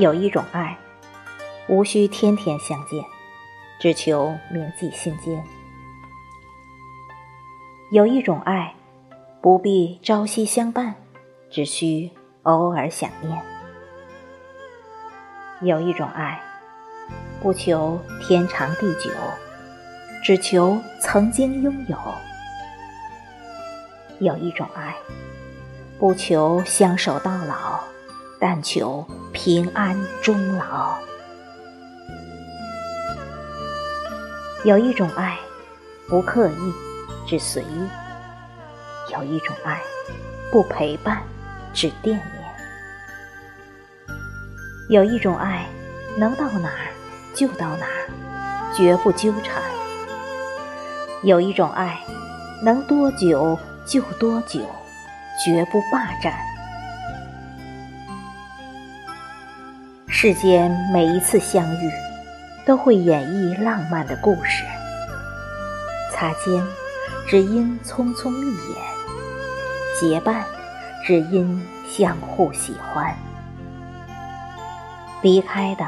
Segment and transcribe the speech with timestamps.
[0.00, 0.78] 有一种爱，
[1.68, 3.04] 无需天天相见，
[3.78, 5.38] 只求铭记心间；
[7.92, 8.74] 有一种爱，
[9.42, 10.94] 不必朝夕相伴，
[11.50, 12.10] 只需
[12.44, 13.36] 偶尔想念；
[15.60, 16.40] 有一种爱，
[17.42, 19.10] 不求天长地久，
[20.24, 21.98] 只求曾经拥有；
[24.18, 24.96] 有一种爱，
[25.98, 27.78] 不求相守到老。
[28.40, 30.96] 但求平安终老。
[34.64, 35.38] 有一种爱，
[36.08, 36.72] 不刻意，
[37.26, 37.86] 只随意；
[39.12, 39.80] 有一种爱，
[40.50, 41.22] 不陪伴，
[41.74, 44.14] 只惦念；
[44.88, 45.66] 有一种爱，
[46.16, 46.88] 能到哪儿
[47.34, 48.08] 就到哪儿，
[48.74, 49.60] 绝不纠缠；
[51.22, 52.00] 有一种爱，
[52.62, 54.60] 能多久就多久，
[55.44, 56.49] 绝不霸占。
[60.22, 61.90] 世间每一次相遇，
[62.66, 64.66] 都会演绎浪漫的故事。
[66.12, 66.62] 擦肩，
[67.26, 68.76] 只因匆匆一眼；
[69.98, 70.44] 结伴，
[71.06, 73.16] 只因相互喜欢。
[75.22, 75.86] 离开的，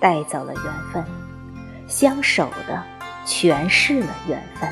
[0.00, 1.04] 带走了缘分；
[1.86, 2.82] 相守的，
[3.26, 4.70] 诠释了缘分。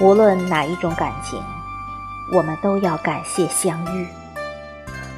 [0.00, 1.38] 无论哪一种感情，
[2.32, 4.08] 我们都要感谢相遇。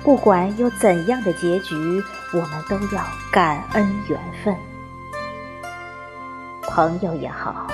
[0.04, 4.56] 不管有怎样的结局，我们都要感恩缘分。
[6.62, 7.68] 朋友也好，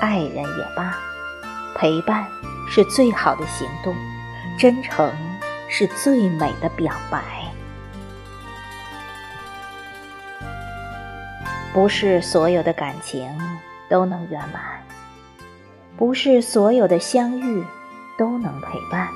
[0.00, 0.96] 爱人也罢，
[1.74, 2.26] 陪伴
[2.66, 3.94] 是最好的行动，
[4.58, 5.12] 真诚
[5.68, 7.22] 是最美的表白。
[11.74, 13.28] 不是所有的感情
[13.90, 14.62] 都能圆满，
[15.98, 17.62] 不是所有的相遇
[18.16, 19.08] 都能陪伴。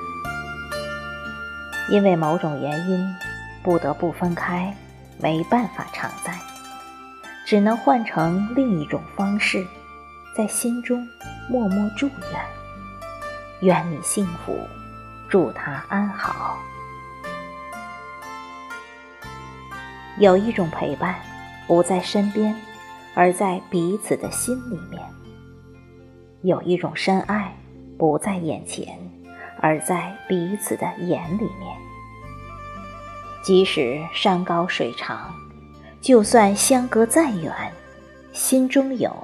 [1.90, 3.14] 因为某种原因，
[3.64, 4.72] 不得不分开，
[5.18, 6.38] 没办法常在，
[7.44, 9.66] 只能换成另一种方式，
[10.36, 11.04] 在心中
[11.48, 12.40] 默默祝愿：
[13.62, 14.56] 愿你幸福，
[15.28, 16.56] 祝他安好。
[20.18, 21.16] 有一种陪伴，
[21.66, 22.54] 不在身边，
[23.14, 25.02] 而在彼此的心里面；
[26.42, 27.52] 有一种深爱，
[27.98, 28.96] 不在眼前。
[29.62, 31.76] 而在彼此的眼里面，
[33.42, 35.34] 即使山高水长，
[36.00, 37.52] 就算相隔再远，
[38.32, 39.16] 心中有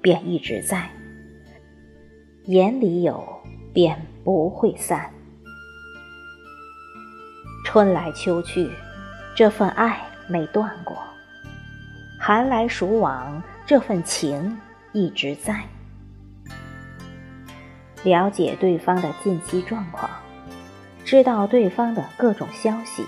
[0.00, 0.90] 便一直在，
[2.46, 3.24] 眼里有
[3.72, 5.08] 便不会散。
[7.64, 8.68] 春来秋去，
[9.36, 10.96] 这份爱没断过；
[12.20, 14.58] 寒来暑往，这份情
[14.92, 15.62] 一直在。
[18.02, 20.10] 了解对方的近期状况，
[21.04, 23.04] 知道对方的各种消息，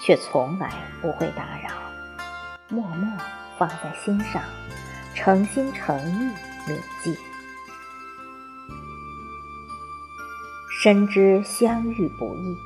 [0.00, 1.70] 却从来不会打扰，
[2.68, 3.08] 默默
[3.58, 4.42] 放在心上，
[5.14, 6.30] 诚心诚意
[6.66, 7.16] 铭记。
[10.82, 12.56] 深知相遇不易，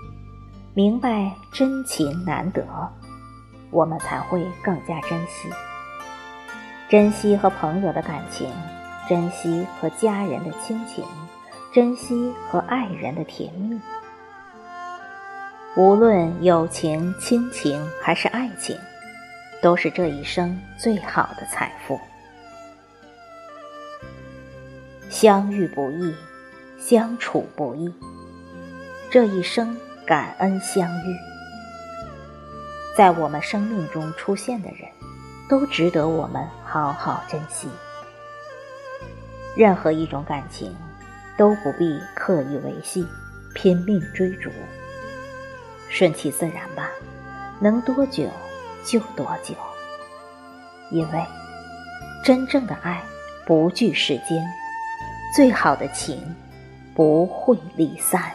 [0.74, 2.64] 明白真情难得，
[3.70, 5.48] 我们才会更加珍惜，
[6.88, 8.50] 珍惜和朋友的感情，
[9.08, 11.04] 珍惜和家人的亲情。
[11.70, 13.78] 珍惜和爱人的甜蜜，
[15.78, 18.76] 无论友情、亲情还是爱情，
[19.62, 22.00] 都是这一生最好的财富。
[25.08, 26.12] 相遇不易，
[26.80, 27.94] 相处不易，
[29.08, 31.16] 这一生感恩相遇。
[32.96, 34.80] 在我们生命中出现的人，
[35.48, 37.68] 都值得我们好好珍惜。
[39.56, 40.74] 任何一种感情。
[41.36, 43.06] 都不必刻意维系，
[43.54, 44.50] 拼命追逐，
[45.98, 46.88] 顺其自然吧，
[47.58, 48.28] 能多久
[48.84, 49.52] 就多久。
[50.92, 51.26] 因为
[52.24, 53.02] 真正的爱
[53.44, 54.40] 不惧时间，
[55.34, 56.36] 最好的情
[56.94, 58.32] 不会离散。